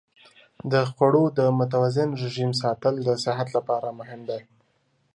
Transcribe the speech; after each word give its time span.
د 0.71 0.73
خوړو 0.91 1.23
د 1.37 1.39
متوازن 1.57 2.09
رژیم 2.23 2.51
ساتل 2.61 2.95
د 3.07 3.09
صحت 3.23 3.47
لپاره 3.57 3.87
مهم 3.99 4.21
دی. 4.29 4.41